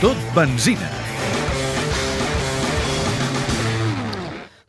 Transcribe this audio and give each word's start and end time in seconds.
Tot 0.00 0.16
benzina. 0.34 0.88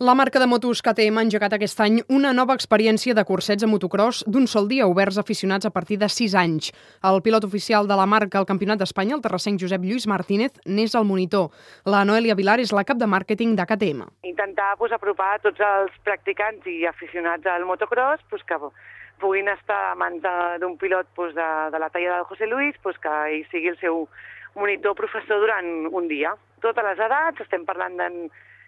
La 0.01 0.15
marca 0.15 0.39
de 0.42 0.47
motos 0.49 0.81
KTM 0.81 1.19
ha 1.19 1.23
engegat 1.28 1.54
aquest 1.54 1.79
any 1.85 1.99
una 2.10 2.31
nova 2.33 2.55
experiència 2.57 3.13
de 3.13 3.23
cursets 3.23 3.63
a 3.63 3.67
motocross 3.70 4.23
d'un 4.25 4.47
sol 4.49 4.65
dia 4.67 4.88
oberts 4.89 5.20
a 5.20 5.21
aficionats 5.21 5.67
a 5.69 5.72
partir 5.72 5.99
de 6.01 6.09
6 6.09 6.33
anys. 6.41 6.72
El 7.05 7.22
pilot 7.22 7.46
oficial 7.46 7.86
de 7.87 7.96
la 7.99 8.08
marca 8.09 8.40
al 8.41 8.47
Campionat 8.49 8.81
d'Espanya, 8.81 9.13
el 9.15 9.22
terrassenc 9.22 9.62
Josep 9.62 9.86
Lluís 9.86 10.08
Martínez, 10.09 10.58
n'és 10.65 10.96
el 10.97 11.05
monitor. 11.05 11.51
La 11.86 12.01
Noelia 12.04 12.33
Vilar 12.36 12.58
és 12.59 12.73
la 12.73 12.83
cap 12.83 12.97
de 12.97 13.05
màrqueting 13.08 13.54
de 13.55 13.68
KTM. 13.69 14.08
Intentar 14.26 14.73
pues, 14.82 14.91
apropar 14.91 15.37
tots 15.45 15.62
els 15.62 15.94
practicants 16.04 16.66
i 16.66 16.82
aficionats 16.90 17.45
al 17.45 17.68
motocross 17.70 18.26
pues, 18.32 18.41
que 18.50 18.58
puguin 19.22 19.48
estar 19.54 19.91
a 19.91 19.95
mans 19.95 20.18
de- 20.26 20.58
d'un 20.66 20.80
pilot 20.82 21.05
pues, 21.16 21.36
de, 21.38 21.48
de 21.72 21.77
la 21.80 21.91
talla 21.94 22.16
del 22.18 22.23
José 22.26 22.48
Luis, 22.48 22.73
pues, 22.82 22.98
que 22.98 23.13
ell 23.38 23.45
sigui 23.54 23.70
el 23.70 23.77
seu 23.77 24.08
monitor 24.55 24.96
professor 24.96 25.40
durant 25.40 25.88
un 25.91 26.08
dia. 26.08 26.34
Totes 26.62 26.86
les 26.86 27.00
edats, 27.00 27.42
estem 27.44 27.66
parlant 27.66 27.98
de, 27.98 28.09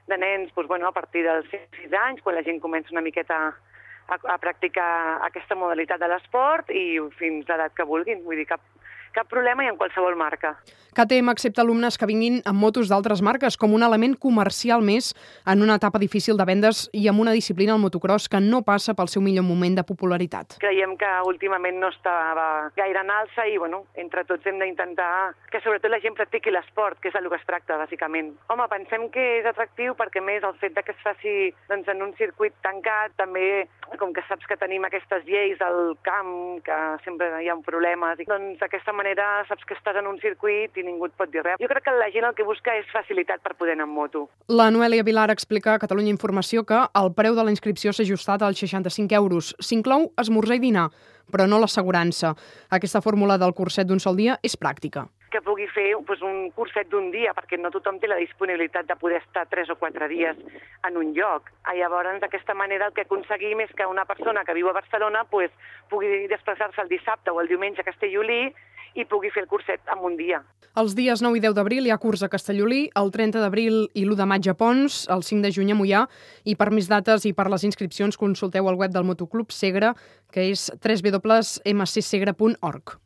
de 0.07 0.17
nens 0.17 0.51
pues, 0.55 0.67
bueno, 0.67 0.87
a 0.87 0.95
partir 0.95 1.23
dels 1.25 1.49
6 1.51 1.93
anys, 2.05 2.21
quan 2.23 2.35
la 2.35 2.43
gent 2.45 2.61
comença 2.63 2.93
una 2.95 3.05
miqueta 3.05 3.39
a, 3.51 4.17
a 4.17 4.37
practicar 4.41 5.19
aquesta 5.27 5.55
modalitat 5.55 6.01
de 6.01 6.09
l'esport 6.11 6.71
i 6.71 6.99
fins 7.19 7.47
l'edat 7.49 7.75
que 7.75 7.87
vulguin. 7.87 8.23
Vull 8.25 8.41
dir, 8.41 8.47
cap, 8.49 8.63
cap 9.13 9.29
problema 9.29 9.63
i 9.63 9.69
en 9.71 9.77
qualsevol 9.77 10.17
marca. 10.19 10.57
KTM 10.93 11.31
accepta 11.31 11.63
alumnes 11.63 11.97
que 11.97 12.05
vinguin 12.05 12.41
amb 12.45 12.61
motos 12.61 12.89
d'altres 12.89 13.23
marques 13.25 13.55
com 13.57 13.73
un 13.73 13.81
element 13.81 14.13
comercial 14.21 14.83
més 14.85 15.13
en 15.49 15.63
una 15.65 15.79
etapa 15.79 15.97
difícil 15.97 16.37
de 16.37 16.45
vendes 16.45 16.83
i 16.93 17.07
amb 17.09 17.23
una 17.23 17.33
disciplina 17.33 17.73
al 17.73 17.81
motocross 17.81 18.27
que 18.29 18.41
no 18.43 18.61
passa 18.61 18.93
pel 18.93 19.09
seu 19.09 19.23
millor 19.25 19.45
moment 19.47 19.79
de 19.79 19.83
popularitat. 19.83 20.57
creiem 20.59 20.93
que 20.97 21.09
últimament 21.25 21.79
no 21.79 21.89
estava 21.89 22.69
gaire 22.75 23.01
en 23.01 23.09
alça 23.09 23.47
i, 23.49 23.57
bueno, 23.57 23.85
entre 23.95 24.23
tots 24.25 24.45
hem 24.45 24.59
d'intentar 24.59 25.33
que 25.49 25.61
sobretot 25.61 25.91
la 25.91 25.99
gent 26.01 26.15
practiqui 26.17 26.51
l'esport, 26.51 26.99
que 27.01 27.09
és 27.09 27.15
el 27.15 27.29
que 27.29 27.37
es 27.37 27.45
tracta, 27.45 27.77
bàsicament. 27.77 28.33
Home, 28.49 28.67
pensem 28.69 29.09
que 29.13 29.23
és 29.39 29.45
atractiu 29.49 29.93
perquè, 29.97 30.21
més, 30.21 30.43
el 30.43 30.55
fet 30.61 30.73
de 30.77 30.83
que 30.83 30.93
es 30.93 31.01
faci 31.03 31.35
doncs, 31.69 31.89
en 31.89 32.01
un 32.01 32.13
circuit 32.17 32.53
tancat, 32.61 33.13
també, 33.17 33.65
com 33.99 34.13
que 34.13 34.23
saps 34.29 34.45
que 34.49 34.57
tenim 34.57 34.85
aquestes 34.85 35.25
lleis 35.25 35.61
al 35.61 35.95
camp, 36.05 36.61
que 36.65 36.79
sempre 37.05 37.29
hi 37.41 37.49
ha 37.49 37.57
problemes, 37.65 38.19
i, 38.19 38.25
doncs 38.29 38.61
d'aquesta 38.61 38.91
manera 38.93 39.02
saps 39.47 39.65
que 39.65 39.75
estàs 39.75 39.97
en 39.99 40.07
un 40.07 40.19
circuit 40.19 40.75
i 40.77 40.83
ningú 40.83 41.05
et 41.05 41.13
pot 41.17 41.29
dir 41.31 41.43
res. 41.43 41.57
Jo 41.59 41.67
crec 41.67 41.83
que 41.83 41.91
la 41.91 42.09
gent 42.11 42.25
el 42.25 42.35
que 42.35 42.43
busca 42.43 42.75
és 42.77 42.85
facilitat 42.91 43.41
per 43.41 43.55
poder 43.55 43.73
anar 43.73 43.87
amb 43.87 43.93
moto. 43.93 44.29
La 44.47 44.69
Noelia 44.71 45.03
Vilar 45.03 45.29
explica 45.31 45.73
a 45.73 45.79
Catalunya 45.79 46.11
Informació 46.11 46.63
que 46.63 46.79
el 46.93 47.13
preu 47.13 47.35
de 47.35 47.43
la 47.43 47.51
inscripció 47.51 47.91
s'ha 47.91 48.03
ajustat 48.03 48.41
als 48.41 48.59
65 48.59 49.15
euros. 49.15 49.55
S'inclou 49.59 50.11
esmorzar 50.17 50.55
i 50.55 50.59
dinar, 50.59 50.89
però 51.31 51.47
no 51.47 51.59
l'assegurança. 51.59 52.35
Aquesta 52.69 53.01
fórmula 53.01 53.37
del 53.37 53.53
curset 53.53 53.87
d'un 53.87 53.99
sol 53.99 54.15
dia 54.15 54.39
és 54.43 54.57
pràctica. 54.59 55.07
que 55.33 55.41
pugui 55.41 55.65
fer 55.73 55.95
doncs, 55.97 56.21
un 56.21 56.51
curset 56.53 56.91
d'un 56.91 57.09
dia, 57.09 57.31
perquè 57.33 57.57
no 57.57 57.71
tothom 57.73 57.97
té 57.97 58.05
la 58.07 58.19
disponibilitat 58.21 58.85
de 58.85 58.95
poder 59.01 59.17
estar 59.17 59.47
tres 59.49 59.71
o 59.73 59.75
quatre 59.81 60.07
dies 60.07 60.37
en 60.85 60.97
un 61.01 61.09
lloc. 61.17 61.49
Ah, 61.63 61.73
Llavors, 61.73 62.19
d'aquesta 62.21 62.53
manera, 62.53 62.85
el 62.85 62.93
que 62.93 63.01
aconseguim 63.01 63.63
és 63.65 63.73
que 63.73 63.87
una 63.89 64.05
persona 64.05 64.43
que 64.45 64.53
viu 64.53 64.69
a 64.69 64.77
Barcelona 64.77 65.23
pues, 65.31 65.49
pugui 65.89 66.27
desplaçar-se 66.29 66.85
el 66.85 66.91
dissabte 66.93 67.33
o 67.33 67.41
el 67.41 67.49
diumenge 67.49 67.81
a 67.81 67.87
Castellolí 67.89 68.53
i 68.95 69.05
pugui 69.05 69.29
fer 69.33 69.41
el 69.43 69.49
curset 69.51 69.81
en 69.93 69.99
un 70.05 70.17
dia. 70.17 70.41
Els 70.79 70.95
dies 70.97 71.21
9 71.21 71.37
i 71.37 71.41
10 71.43 71.53
d'abril 71.53 71.85
hi 71.85 71.91
ha 71.93 72.01
curs 72.01 72.23
a 72.25 72.31
Castellolí, 72.33 72.89
el 72.97 73.11
30 73.13 73.37
d'abril 73.43 73.75
i 73.93 74.07
l'1 74.07 74.17
de 74.17 74.25
maig 74.25 74.47
a 74.49 74.57
Pons, 74.57 75.05
el 75.13 75.21
5 75.21 75.45
de 75.45 75.51
juny 75.53 75.69
a 75.73 75.75
Mollà, 75.77 76.01
i 76.49 76.57
per 76.57 76.73
més 76.73 76.89
dates 76.89 77.25
i 77.29 77.33
per 77.37 77.45
les 77.53 77.61
inscripcions 77.69 78.17
consulteu 78.17 78.65
el 78.71 78.79
web 78.81 78.91
del 78.95 79.05
Motoclub 79.05 79.53
Segre, 79.53 79.93
que 80.33 80.41
és 80.49 80.73
www.mcsegre.org. 80.81 83.03